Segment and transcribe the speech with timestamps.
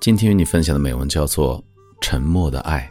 [0.00, 1.58] 今天与你分享的美文叫做《
[2.00, 2.90] 沉默的爱》。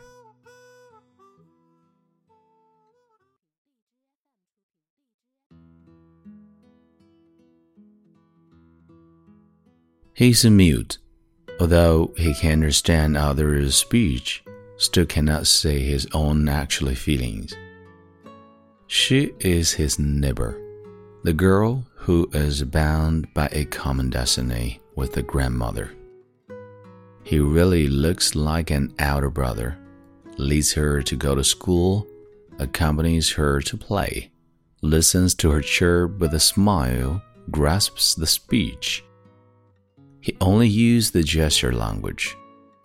[10.15, 10.97] He's a mute,
[11.59, 14.41] although he can understand others' speech,
[14.77, 17.53] still cannot say his own actual feelings.
[18.87, 20.57] She is his neighbor,
[21.23, 25.91] the girl who is bound by a common destiny with the grandmother.
[27.22, 29.78] He really looks like an elder brother,
[30.36, 32.06] leads her to go to school,
[32.58, 34.30] accompanies her to play,
[34.82, 39.04] listens to her chirp with a smile, grasps the speech.
[40.20, 42.36] He only uses the gesture language,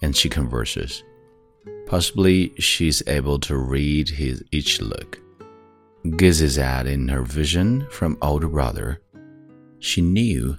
[0.01, 1.03] and she converses.
[1.87, 5.19] Possibly she's able to read his each look
[6.11, 9.01] gazes at in her vision from older brother,
[9.79, 10.57] she knew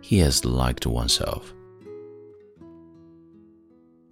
[0.00, 1.54] he has liked oneself.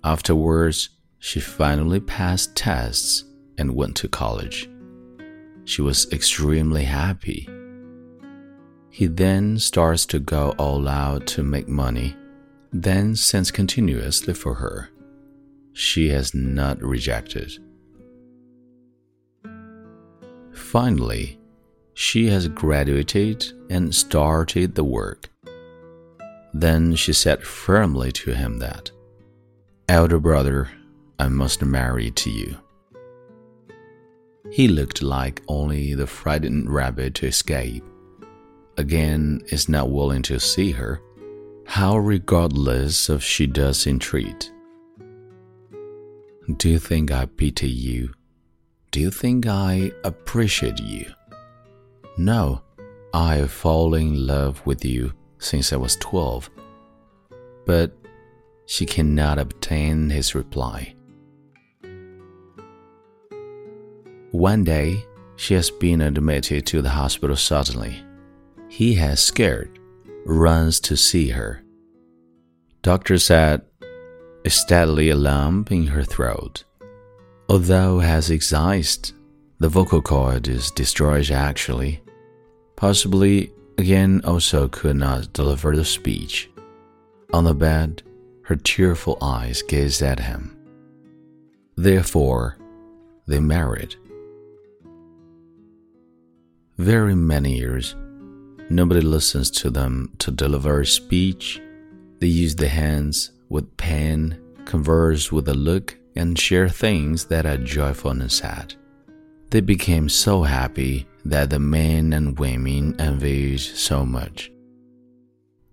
[0.06, 3.24] Afterwards, she finally passed tests
[3.58, 4.70] and went to college.
[5.64, 7.48] She was extremely happy.
[8.88, 12.14] He then starts to go all out to make money,
[12.72, 14.90] then sends continuously for her.
[15.72, 17.58] She has not rejected.
[20.52, 21.40] Finally,
[21.94, 25.30] she has graduated and started the work.
[26.54, 28.92] Then she said firmly to him that,
[29.88, 30.68] Elder brother,
[31.20, 32.56] I must marry to you.
[34.50, 37.84] He looked like only the frightened rabbit to escape.
[38.76, 41.00] Again, is not willing to see her,
[41.66, 44.50] how regardless of she does entreat.
[46.56, 48.12] Do you think I pity you?
[48.90, 51.06] Do you think I appreciate you?
[52.18, 52.60] No,
[53.14, 56.50] I've fallen in love with you since I was 12.
[57.66, 57.92] But
[58.66, 60.94] she cannot obtain his reply.
[64.32, 65.04] One day,
[65.36, 68.04] she has been admitted to the hospital suddenly.
[68.68, 69.78] He has scared,
[70.24, 71.62] runs to see her.
[72.82, 73.62] Doctor said,
[74.44, 76.64] a steadily a lump in her throat.
[77.48, 79.12] Although has excised,
[79.58, 82.02] the vocal cord is destroyed actually.
[82.76, 86.50] Possibly again also could not deliver the speech.
[87.32, 88.02] On the bed,
[88.46, 90.56] her tearful eyes gazed at him.
[91.76, 92.56] Therefore,
[93.26, 93.96] they married.
[96.78, 97.96] Very many years,
[98.70, 101.60] nobody listens to them to deliver speech.
[102.20, 107.56] They use the hands with pen, converse with a look and share things that are
[107.56, 108.76] joyful and sad.
[109.50, 114.52] They became so happy that the men and women envied so much.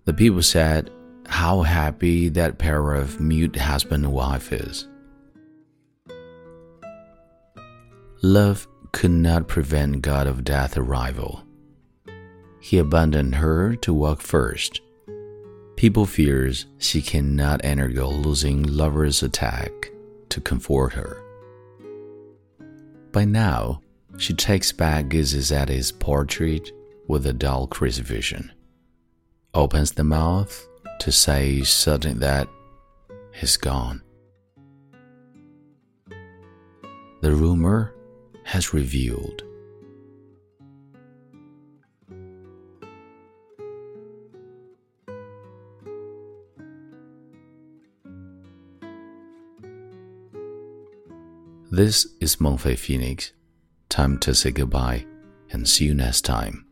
[0.06, 0.90] The people said
[1.34, 4.88] how happy that pair of mute husband and wife is.
[8.22, 11.42] Love could not prevent God of Death arrival.
[12.62, 14.80] He abandoned her to walk first.
[15.76, 19.72] People fears she cannot undergo losing lover's attack
[20.30, 21.18] to comfort her.
[23.12, 23.82] By now,
[24.20, 26.72] she takes back his portrait
[27.08, 28.52] with a dull crucifixion,
[29.56, 30.68] opens the mouth
[31.04, 32.48] to say suddenly that
[33.34, 34.02] he's gone.
[37.20, 37.94] The rumor
[38.46, 39.44] has revealed
[51.70, 53.34] This is Mengfei Phoenix.
[53.90, 55.06] Time to say goodbye
[55.52, 56.66] and see you next time.